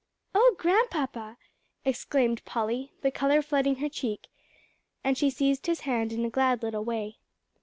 [0.33, 1.37] "Oh Grandpapa!"
[1.85, 4.29] exclaimed Polly, the color flooding her cheek,
[5.03, 7.19] and she seized his hand in a glad little way.